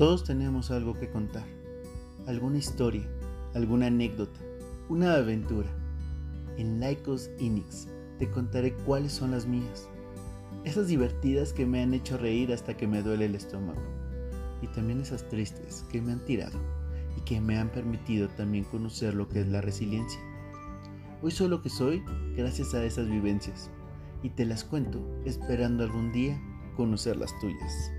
Todos 0.00 0.24
tenemos 0.24 0.70
algo 0.70 0.94
que 0.94 1.10
contar, 1.10 1.44
alguna 2.26 2.56
historia, 2.56 3.06
alguna 3.52 3.88
anécdota, 3.88 4.40
una 4.88 5.12
aventura. 5.12 5.68
En 6.56 6.80
Lycos 6.80 7.28
Inix 7.38 7.86
te 8.18 8.30
contaré 8.30 8.72
cuáles 8.86 9.12
son 9.12 9.32
las 9.32 9.44
mías. 9.44 9.90
Esas 10.64 10.86
divertidas 10.86 11.52
que 11.52 11.66
me 11.66 11.82
han 11.82 11.92
hecho 11.92 12.16
reír 12.16 12.50
hasta 12.50 12.78
que 12.78 12.86
me 12.86 13.02
duele 13.02 13.26
el 13.26 13.34
estómago. 13.34 13.82
Y 14.62 14.68
también 14.68 15.02
esas 15.02 15.28
tristes 15.28 15.84
que 15.92 16.00
me 16.00 16.12
han 16.12 16.24
tirado 16.24 16.58
y 17.18 17.20
que 17.20 17.38
me 17.42 17.58
han 17.58 17.68
permitido 17.68 18.28
también 18.28 18.64
conocer 18.64 19.12
lo 19.12 19.28
que 19.28 19.42
es 19.42 19.48
la 19.48 19.60
resiliencia. 19.60 20.22
Hoy 21.20 21.30
soy 21.30 21.48
lo 21.48 21.60
que 21.60 21.68
soy 21.68 22.02
gracias 22.38 22.72
a 22.72 22.82
esas 22.82 23.06
vivencias 23.06 23.68
y 24.22 24.30
te 24.30 24.46
las 24.46 24.64
cuento 24.64 25.06
esperando 25.26 25.84
algún 25.84 26.10
día 26.10 26.40
conocer 26.74 27.18
las 27.18 27.38
tuyas. 27.38 27.92